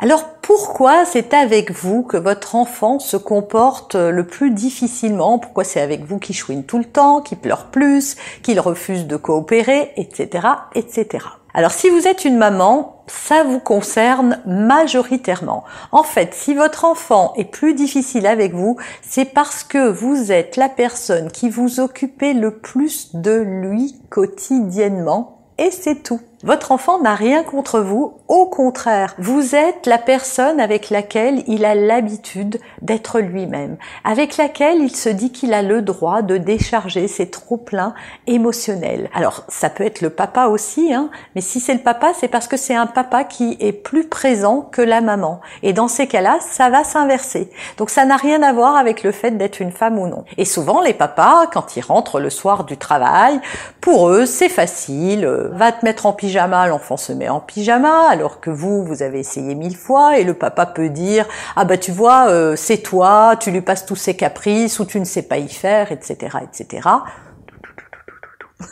Alors 0.00 0.24
pourquoi 0.42 1.04
c'est 1.04 1.34
avec 1.34 1.72
vous 1.72 2.04
que 2.04 2.16
votre 2.16 2.54
enfant 2.54 3.00
se 3.00 3.16
comporte 3.16 3.96
le 3.96 4.24
plus 4.24 4.52
difficilement? 4.52 5.40
Pourquoi 5.40 5.64
c'est 5.64 5.80
avec 5.80 6.04
vous 6.04 6.20
qu'il 6.20 6.36
chouine 6.36 6.62
tout 6.62 6.78
le 6.78 6.84
temps, 6.84 7.20
qu'il 7.20 7.38
pleure 7.38 7.64
plus, 7.66 8.14
qu'il 8.44 8.60
refuse 8.60 9.08
de 9.08 9.16
coopérer, 9.16 9.90
etc., 9.96 10.46
etc. 10.76 11.26
Alors 11.52 11.72
si 11.72 11.88
vous 11.90 12.06
êtes 12.06 12.24
une 12.24 12.36
maman, 12.36 13.02
ça 13.08 13.42
vous 13.42 13.58
concerne 13.58 14.40
majoritairement. 14.46 15.64
En 15.90 16.04
fait, 16.04 16.32
si 16.32 16.54
votre 16.54 16.84
enfant 16.84 17.32
est 17.36 17.44
plus 17.44 17.74
difficile 17.74 18.28
avec 18.28 18.54
vous, 18.54 18.76
c'est 19.02 19.24
parce 19.24 19.64
que 19.64 19.88
vous 19.90 20.30
êtes 20.30 20.56
la 20.56 20.68
personne 20.68 21.28
qui 21.32 21.50
vous 21.50 21.80
occupez 21.80 22.34
le 22.34 22.56
plus 22.56 23.16
de 23.16 23.32
lui 23.32 23.96
quotidiennement 24.10 25.38
et 25.58 25.72
c'est 25.72 26.04
tout. 26.04 26.20
Votre 26.44 26.70
enfant 26.70 27.00
n'a 27.00 27.16
rien 27.16 27.42
contre 27.42 27.80
vous, 27.80 28.14
au 28.28 28.46
contraire, 28.46 29.16
vous 29.18 29.56
êtes 29.56 29.86
la 29.86 29.98
personne 29.98 30.60
avec 30.60 30.88
laquelle 30.88 31.42
il 31.48 31.64
a 31.64 31.74
l'habitude 31.74 32.60
d'être 32.80 33.18
lui-même, 33.18 33.76
avec 34.04 34.36
laquelle 34.36 34.78
il 34.78 34.94
se 34.94 35.08
dit 35.08 35.32
qu'il 35.32 35.52
a 35.52 35.62
le 35.62 35.82
droit 35.82 36.22
de 36.22 36.36
décharger 36.36 37.08
ses 37.08 37.28
trop-pleins 37.28 37.92
émotionnels. 38.28 39.10
Alors, 39.14 39.42
ça 39.48 39.68
peut 39.68 39.82
être 39.82 40.00
le 40.00 40.10
papa 40.10 40.46
aussi, 40.46 40.94
hein, 40.94 41.10
mais 41.34 41.40
si 41.40 41.58
c'est 41.58 41.74
le 41.74 41.80
papa, 41.80 42.12
c'est 42.14 42.28
parce 42.28 42.46
que 42.46 42.56
c'est 42.56 42.76
un 42.76 42.86
papa 42.86 43.24
qui 43.24 43.56
est 43.58 43.72
plus 43.72 44.06
présent 44.06 44.60
que 44.60 44.82
la 44.82 45.00
maman. 45.00 45.40
Et 45.64 45.72
dans 45.72 45.88
ces 45.88 46.06
cas-là, 46.06 46.38
ça 46.40 46.70
va 46.70 46.84
s'inverser. 46.84 47.50
Donc 47.78 47.90
ça 47.90 48.04
n'a 48.04 48.16
rien 48.16 48.44
à 48.44 48.52
voir 48.52 48.76
avec 48.76 49.02
le 49.02 49.10
fait 49.10 49.32
d'être 49.32 49.60
une 49.60 49.72
femme 49.72 49.98
ou 49.98 50.06
non. 50.06 50.24
Et 50.36 50.44
souvent, 50.44 50.82
les 50.82 50.94
papas, 50.94 51.48
quand 51.52 51.76
ils 51.76 51.82
rentrent 51.82 52.20
le 52.20 52.30
soir 52.30 52.62
du 52.62 52.76
travail, 52.76 53.40
pour 53.80 54.08
eux, 54.08 54.24
c'est 54.24 54.48
facile, 54.48 55.24
euh, 55.24 55.48
va 55.52 55.72
te 55.72 55.84
mettre 55.84 56.06
en 56.06 56.12
pyjama 56.12 56.27
pyjama, 56.28 56.66
l'enfant 56.66 56.98
se 56.98 57.14
met 57.14 57.30
en 57.30 57.40
pyjama, 57.40 58.06
alors 58.10 58.40
que 58.40 58.50
vous, 58.50 58.84
vous 58.84 59.02
avez 59.02 59.20
essayé 59.20 59.54
mille 59.54 59.76
fois, 59.76 60.18
et 60.18 60.24
le 60.24 60.34
papa 60.34 60.66
peut 60.66 60.90
dire, 60.90 61.26
ah 61.56 61.64
bah 61.64 61.78
tu 61.78 61.90
vois, 61.90 62.28
euh, 62.28 62.54
c'est 62.54 62.76
toi, 62.78 63.34
tu 63.40 63.50
lui 63.50 63.62
passes 63.62 63.86
tous 63.86 63.96
ses 63.96 64.14
caprices, 64.14 64.78
ou 64.78 64.84
tu 64.84 65.00
ne 65.00 65.06
sais 65.06 65.22
pas 65.22 65.38
y 65.38 65.48
faire, 65.48 65.90
etc., 65.90 66.36
etc. 66.42 66.86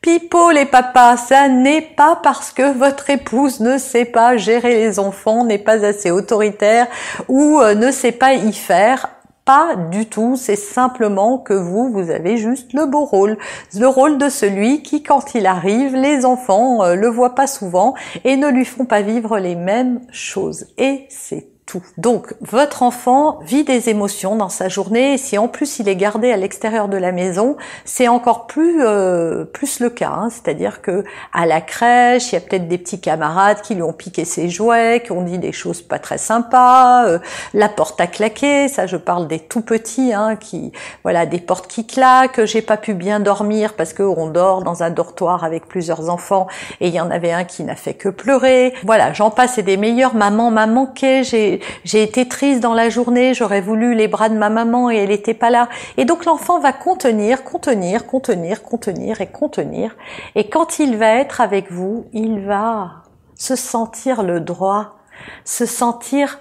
Pipo 0.00 0.50
les 0.52 0.64
papas, 0.64 1.18
ça 1.18 1.48
n'est 1.48 1.82
pas 1.82 2.18
parce 2.22 2.50
que 2.50 2.72
votre 2.72 3.10
épouse 3.10 3.60
ne 3.60 3.76
sait 3.76 4.06
pas 4.06 4.38
gérer 4.38 4.76
les 4.76 4.98
enfants, 4.98 5.44
n'est 5.44 5.58
pas 5.58 5.84
assez 5.84 6.10
autoritaire 6.10 6.86
ou 7.28 7.60
euh, 7.60 7.74
ne 7.74 7.90
sait 7.90 8.12
pas 8.12 8.32
y 8.32 8.54
faire 8.54 9.10
pas 9.50 9.74
du 9.74 10.06
tout, 10.06 10.36
c'est 10.36 10.54
simplement 10.54 11.36
que 11.36 11.54
vous, 11.54 11.90
vous 11.90 12.10
avez 12.10 12.36
juste 12.36 12.72
le 12.72 12.86
beau 12.86 13.04
rôle. 13.04 13.36
Le 13.76 13.88
rôle 13.88 14.16
de 14.16 14.28
celui 14.28 14.84
qui, 14.84 15.02
quand 15.02 15.34
il 15.34 15.44
arrive, 15.44 15.96
les 15.96 16.24
enfants 16.24 16.84
euh, 16.84 16.94
le 16.94 17.08
voient 17.08 17.34
pas 17.34 17.48
souvent 17.48 17.94
et 18.22 18.36
ne 18.36 18.46
lui 18.46 18.64
font 18.64 18.84
pas 18.84 19.02
vivre 19.02 19.40
les 19.40 19.56
mêmes 19.56 20.02
choses. 20.12 20.66
Et 20.78 21.04
c'est 21.08 21.48
donc, 21.96 22.34
votre 22.40 22.82
enfant 22.82 23.38
vit 23.42 23.64
des 23.64 23.88
émotions 23.88 24.36
dans 24.36 24.48
sa 24.48 24.68
journée 24.68 25.14
et 25.14 25.18
si 25.18 25.38
en 25.38 25.48
plus 25.48 25.78
il 25.78 25.88
est 25.88 25.96
gardé 25.96 26.32
à 26.32 26.36
l'extérieur 26.36 26.88
de 26.88 26.96
la 26.96 27.12
maison, 27.12 27.56
c'est 27.84 28.08
encore 28.08 28.46
plus 28.46 28.82
euh, 28.84 29.44
plus 29.44 29.80
le 29.80 29.90
cas. 29.90 30.10
Hein. 30.10 30.28
C'est-à-dire 30.30 30.82
que 30.82 31.04
à 31.32 31.46
la 31.46 31.60
crèche, 31.60 32.32
il 32.32 32.34
y 32.34 32.38
a 32.38 32.40
peut-être 32.40 32.68
des 32.68 32.78
petits 32.78 33.00
camarades 33.00 33.60
qui 33.62 33.74
lui 33.74 33.82
ont 33.82 33.92
piqué 33.92 34.24
ses 34.24 34.48
jouets, 34.48 35.02
qui 35.04 35.12
ont 35.12 35.22
dit 35.22 35.38
des 35.38 35.52
choses 35.52 35.82
pas 35.82 35.98
très 35.98 36.18
sympas. 36.18 37.06
Euh, 37.06 37.18
la 37.54 37.68
porte 37.68 38.00
a 38.00 38.06
claqué, 38.06 38.68
ça 38.68 38.86
je 38.86 38.96
parle 38.96 39.28
des 39.28 39.38
tout 39.38 39.62
petits, 39.62 40.12
hein, 40.12 40.36
qui 40.36 40.72
voilà 41.02 41.26
des 41.26 41.40
portes 41.40 41.66
qui 41.66 41.86
claquent. 41.86 42.44
J'ai 42.44 42.62
pas 42.62 42.76
pu 42.76 42.94
bien 42.94 43.20
dormir 43.20 43.74
parce 43.74 43.92
que 43.92 44.02
on 44.02 44.26
dort 44.26 44.62
dans 44.62 44.82
un 44.82 44.90
dortoir 44.90 45.44
avec 45.44 45.66
plusieurs 45.66 46.10
enfants 46.10 46.46
et 46.80 46.88
il 46.88 46.94
y 46.94 47.00
en 47.00 47.10
avait 47.10 47.32
un 47.32 47.44
qui 47.44 47.64
n'a 47.64 47.76
fait 47.76 47.94
que 47.94 48.08
pleurer. 48.08 48.74
Voilà, 48.84 49.12
j'en 49.12 49.30
passe 49.30 49.58
et 49.58 49.62
des 49.62 49.76
meilleurs. 49.76 50.14
Maman 50.14 50.50
m'a 50.50 50.66
manqué. 50.66 51.24
J'ai 51.24 51.59
j'ai 51.84 52.02
été 52.02 52.28
triste 52.28 52.60
dans 52.60 52.74
la 52.74 52.90
journée, 52.90 53.34
j'aurais 53.34 53.60
voulu 53.60 53.94
les 53.94 54.08
bras 54.08 54.28
de 54.28 54.36
ma 54.36 54.50
maman 54.50 54.90
et 54.90 54.96
elle 54.96 55.10
n'était 55.10 55.34
pas 55.34 55.50
là. 55.50 55.68
Et 55.96 56.04
donc 56.04 56.24
l'enfant 56.24 56.58
va 56.60 56.72
contenir, 56.72 57.44
contenir, 57.44 58.06
contenir, 58.06 58.62
contenir 58.62 59.20
et 59.20 59.26
contenir. 59.26 59.96
Et 60.34 60.48
quand 60.48 60.78
il 60.78 60.96
va 60.96 61.14
être 61.14 61.40
avec 61.40 61.70
vous, 61.70 62.06
il 62.12 62.40
va 62.40 63.02
se 63.34 63.56
sentir 63.56 64.22
le 64.22 64.40
droit, 64.40 64.98
se 65.44 65.66
sentir 65.66 66.40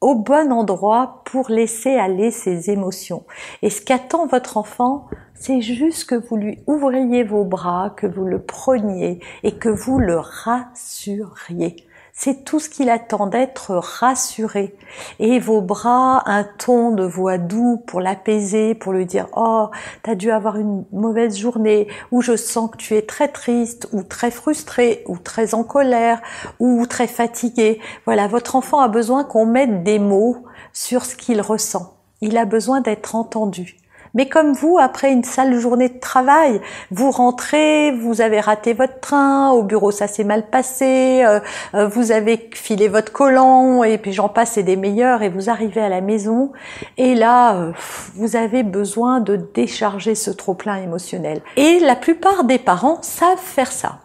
au 0.00 0.14
bon 0.14 0.52
endroit 0.52 1.22
pour 1.24 1.48
laisser 1.48 1.94
aller 1.94 2.30
ses 2.30 2.70
émotions. 2.70 3.24
Et 3.62 3.70
ce 3.70 3.80
qu'attend 3.80 4.26
votre 4.26 4.58
enfant, 4.58 5.06
c'est 5.34 5.62
juste 5.62 6.04
que 6.04 6.14
vous 6.14 6.36
lui 6.36 6.58
ouvriez 6.66 7.24
vos 7.24 7.44
bras, 7.44 7.94
que 7.96 8.06
vous 8.06 8.24
le 8.24 8.42
preniez 8.42 9.20
et 9.42 9.52
que 9.52 9.68
vous 9.68 9.98
le 9.98 10.18
rassuriez. 10.18 11.76
C'est 12.16 12.44
tout 12.44 12.60
ce 12.60 12.68
qu'il 12.68 12.90
attend 12.90 13.26
d'être 13.26 13.74
rassuré. 13.74 14.76
Et 15.18 15.40
vos 15.40 15.60
bras, 15.60 16.22
un 16.26 16.44
ton 16.44 16.92
de 16.92 17.02
voix 17.02 17.38
doux 17.38 17.82
pour 17.88 18.00
l'apaiser, 18.00 18.76
pour 18.76 18.92
lui 18.92 19.04
dire 19.04 19.26
oh 19.34 19.68
t'as 20.04 20.14
dû 20.14 20.30
avoir 20.30 20.56
une 20.56 20.84
mauvaise 20.92 21.36
journée, 21.36 21.88
ou 22.12 22.22
je 22.22 22.36
sens 22.36 22.70
que 22.70 22.76
tu 22.76 22.94
es 22.94 23.02
très 23.02 23.26
triste, 23.26 23.88
ou 23.92 24.04
très 24.04 24.30
frustré, 24.30 25.02
ou 25.06 25.18
très 25.18 25.54
en 25.54 25.64
colère, 25.64 26.22
ou 26.60 26.86
très 26.86 27.08
fatigué. 27.08 27.80
Voilà, 28.04 28.28
votre 28.28 28.54
enfant 28.54 28.78
a 28.78 28.86
besoin 28.86 29.24
qu'on 29.24 29.46
mette 29.46 29.82
des 29.82 29.98
mots 29.98 30.44
sur 30.72 31.04
ce 31.04 31.16
qu'il 31.16 31.40
ressent. 31.40 31.96
Il 32.20 32.38
a 32.38 32.44
besoin 32.44 32.80
d'être 32.80 33.16
entendu. 33.16 33.76
Mais 34.14 34.28
comme 34.28 34.52
vous, 34.52 34.78
après 34.78 35.12
une 35.12 35.24
sale 35.24 35.58
journée 35.58 35.88
de 35.88 35.98
travail, 35.98 36.60
vous 36.92 37.10
rentrez, 37.10 37.90
vous 37.90 38.20
avez 38.20 38.38
raté 38.38 38.72
votre 38.72 39.00
train, 39.00 39.50
au 39.50 39.64
bureau 39.64 39.90
ça 39.90 40.06
s'est 40.06 40.24
mal 40.24 40.48
passé, 40.48 41.24
euh, 41.24 41.40
euh, 41.74 41.88
vous 41.88 42.12
avez 42.12 42.48
filé 42.54 42.86
votre 42.86 43.12
collant, 43.12 43.82
et 43.82 43.98
puis 43.98 44.12
j'en 44.12 44.28
passe 44.28 44.56
et 44.56 44.62
des 44.62 44.76
meilleurs, 44.76 45.22
et 45.22 45.28
vous 45.28 45.50
arrivez 45.50 45.80
à 45.80 45.88
la 45.88 46.00
maison, 46.00 46.52
et 46.96 47.16
là, 47.16 47.56
euh, 47.56 47.72
vous 48.14 48.36
avez 48.36 48.62
besoin 48.62 49.18
de 49.20 49.34
décharger 49.36 50.14
ce 50.14 50.30
trop-plein 50.30 50.76
émotionnel. 50.76 51.42
Et 51.56 51.80
la 51.80 51.96
plupart 51.96 52.44
des 52.44 52.58
parents 52.58 53.02
savent 53.02 53.38
faire 53.38 53.72
ça. 53.72 53.98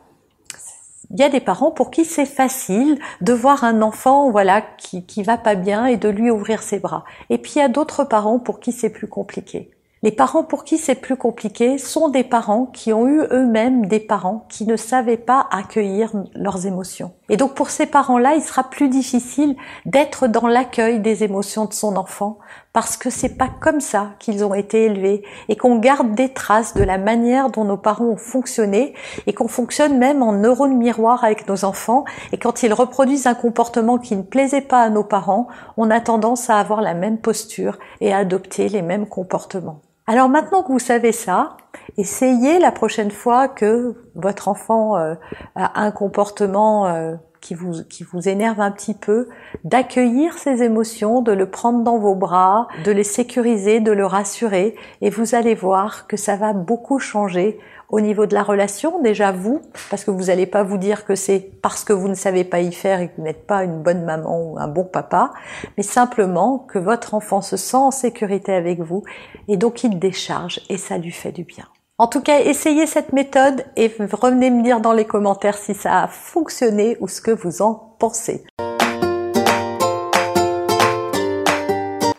Il 1.12 1.20
y 1.20 1.24
a 1.24 1.30
des 1.30 1.40
parents 1.40 1.72
pour 1.72 1.90
qui 1.90 2.06
c'est 2.06 2.26
facile 2.26 3.00
de 3.22 3.34
voir 3.34 3.64
un 3.64 3.82
enfant, 3.82 4.30
voilà, 4.30 4.62
qui, 4.62 5.06
qui 5.06 5.24
va 5.24 5.38
pas 5.38 5.56
bien 5.56 5.86
et 5.88 5.98
de 5.98 6.10
lui 6.10 6.30
ouvrir 6.30 6.62
ses 6.62 6.80
bras. 6.80 7.04
Et 7.32 7.40
puis 7.40 7.54
il 7.56 7.60
y 7.60 7.64
a 7.64 7.68
d'autres 7.68 8.04
parents 8.04 8.38
pour 8.38 8.60
qui 8.60 8.72
c'est 8.72 8.92
plus 8.92 9.08
compliqué. 9.08 9.72
Les 10.02 10.12
parents 10.12 10.46
pour 10.46 10.64
qui 10.64 10.78
c'est 10.78 10.96
plus 10.96 11.18
compliqué 11.18 11.78
sont 11.78 12.08
des 12.08 12.24
parents 12.24 12.68
qui 12.68 12.94
ont 12.94 13.06
eu 13.06 13.20
eux-mêmes 13.32 13.86
des 13.88 14.00
parents 14.00 14.46
qui 14.48 14.66
ne 14.66 14.78
savaient 14.78 15.18
pas 15.18 15.46
accueillir 15.52 16.14
leurs 16.36 16.66
émotions. 16.66 17.12
Et 17.28 17.36
donc 17.36 17.54
pour 17.54 17.70
ces 17.70 17.86
parents-là, 17.86 18.36
il 18.36 18.42
sera 18.42 18.64
plus 18.64 18.88
difficile 18.88 19.58
d'être 19.86 20.28
dans 20.28 20.48
l'accueil 20.48 21.02
des 21.02 21.26
émotions 21.26 21.66
de 21.66 21.74
son 21.74 21.98
enfant 21.98 22.40
parce 22.72 22.96
que 22.96 23.10
c'est 23.10 23.38
pas 23.38 23.50
comme 23.60 23.82
ça 23.82 24.12
qu'ils 24.20 24.46
ont 24.46 24.54
été 24.54 24.86
élevés 24.86 25.22
et 25.50 25.58
qu'on 25.58 25.80
garde 25.80 26.16
des 26.16 26.32
traces 26.32 26.76
de 26.76 26.84
la 26.84 26.98
manière 26.98 27.50
dont 27.50 27.66
nos 27.66 27.76
parents 27.76 28.06
ont 28.06 28.16
fonctionné 28.16 28.94
et 29.28 29.34
qu'on 29.34 29.50
fonctionne 29.50 29.98
même 29.98 30.24
en 30.24 30.32
neurones 30.32 30.78
miroirs 30.78 31.26
avec 31.26 31.46
nos 31.50 31.66
enfants 31.66 32.06
et 32.32 32.38
quand 32.38 32.64
ils 32.64 32.74
reproduisent 32.74 33.28
un 33.28 33.34
comportement 33.34 33.98
qui 33.98 34.16
ne 34.16 34.22
plaisait 34.22 34.62
pas 34.62 34.82
à 34.82 34.90
nos 34.90 35.04
parents, 35.04 35.50
on 35.76 35.92
a 35.92 36.00
tendance 36.00 36.50
à 36.50 36.58
avoir 36.58 36.80
la 36.80 36.94
même 36.94 37.18
posture 37.18 37.78
et 38.00 38.14
à 38.14 38.20
adopter 38.20 38.70
les 38.70 38.82
mêmes 38.82 39.06
comportements. 39.06 39.82
Alors 40.10 40.28
maintenant 40.28 40.64
que 40.64 40.72
vous 40.72 40.80
savez 40.80 41.12
ça, 41.12 41.56
essayez 41.96 42.58
la 42.58 42.72
prochaine 42.72 43.12
fois 43.12 43.48
que 43.48 43.94
votre 44.16 44.48
enfant 44.48 44.98
euh, 44.98 45.14
a 45.54 45.84
un 45.84 45.92
comportement 45.92 46.88
euh, 46.88 47.14
qui 47.42 47.54
vous, 47.54 47.84
qui 47.84 48.04
vous 48.04 48.28
énerve 48.28 48.60
un 48.60 48.72
petit 48.72 48.94
peu, 48.94 49.30
d'accueillir 49.64 50.38
ses 50.38 50.64
émotions, 50.64 51.22
de 51.22 51.32
le 51.32 51.50
prendre 51.50 51.84
dans 51.84 51.98
vos 51.98 52.16
bras, 52.16 52.68
de 52.84 52.92
les 52.92 53.04
sécuriser, 53.04 53.80
de 53.80 53.92
le 53.92 54.06
rassurer, 54.06 54.76
et 55.02 55.10
vous 55.10 55.36
allez 55.36 55.56
voir 55.56 56.08
que 56.08 56.18
ça 56.18 56.36
va 56.36 56.54
beaucoup 56.54 57.00
changer 57.00 57.60
au 57.90 58.02
niveau 58.02 58.26
de 58.28 58.36
la 58.36 58.44
relation, 58.44 59.02
déjà 59.02 59.32
vous, 59.32 59.62
parce 59.90 60.04
que 60.04 60.12
vous 60.12 60.26
n'allez 60.26 60.46
pas 60.46 60.64
vous 60.64 60.78
dire 60.78 61.06
que 61.06 61.16
c'est 61.16 61.40
parce 61.62 61.84
que 61.84 61.94
vous 61.94 62.08
ne 62.08 62.14
savez 62.14 62.44
pas 62.44 62.60
y 62.60 62.72
faire 62.72 63.02
et 63.02 63.08
que 63.08 63.14
vous 63.18 63.24
n'êtes 63.24 63.48
pas 63.48 63.64
une 63.64 63.82
bonne 63.82 64.06
maman 64.06 64.40
ou 64.40 64.60
un 64.60 64.68
bon 64.68 64.84
papa, 64.84 65.34
mais 65.76 65.84
simplement 65.84 66.60
que 66.60 66.78
votre 66.78 67.16
enfant 67.16 67.42
se 67.42 67.58
sent 67.58 67.78
en 67.78 67.92
sécurité 67.92 68.54
avec 68.54 68.80
vous 68.80 69.04
et 69.48 69.58
donc 69.58 69.84
il 69.84 69.98
décharge 69.98 70.62
et 70.70 70.78
ça 70.78 70.98
lui 70.98 71.12
fait 71.12 71.32
du 71.32 71.44
bien. 71.44 71.66
En 72.02 72.08
tout 72.08 72.22
cas, 72.22 72.40
essayez 72.40 72.88
cette 72.88 73.12
méthode 73.12 73.66
et 73.76 73.92
revenez 74.14 74.50
me 74.52 74.64
dire 74.64 74.80
dans 74.80 74.94
les 74.94 75.04
commentaires 75.04 75.58
si 75.58 75.74
ça 75.74 76.04
a 76.04 76.08
fonctionné 76.08 76.96
ou 77.02 77.10
ce 77.10 77.20
que 77.20 77.32
vous 77.32 77.62
en 77.62 77.94
pensez. 78.00 78.46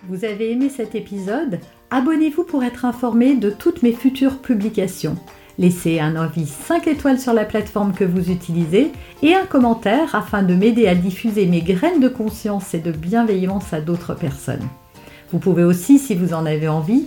Vous 0.06 0.26
avez 0.26 0.52
aimé 0.52 0.68
cet 0.68 0.94
épisode? 0.94 1.60
Abonnez-vous 1.90 2.44
pour 2.44 2.62
être 2.62 2.84
informé 2.84 3.36
de 3.36 3.48
toutes 3.48 3.82
mes 3.82 3.94
futures 3.94 4.42
publications. 4.42 5.16
Laissez 5.56 5.98
un 5.98 6.14
avis 6.14 6.46
5 6.46 6.86
étoiles 6.86 7.18
sur 7.18 7.32
la 7.32 7.46
plateforme 7.46 7.94
que 7.94 8.04
vous 8.04 8.30
utilisez 8.30 8.92
et 9.22 9.34
un 9.34 9.46
commentaire 9.46 10.14
afin 10.14 10.42
de 10.42 10.54
m'aider 10.54 10.88
à 10.88 10.94
diffuser 10.94 11.46
mes 11.46 11.62
graines 11.62 12.00
de 12.00 12.08
conscience 12.08 12.74
et 12.74 12.80
de 12.80 12.92
bienveillance 12.92 13.72
à 13.72 13.80
d'autres 13.80 14.12
personnes. 14.12 14.68
Vous 15.32 15.38
pouvez 15.38 15.64
aussi, 15.64 15.98
si 15.98 16.14
vous 16.14 16.34
en 16.34 16.44
avez 16.44 16.68
envie, 16.68 17.06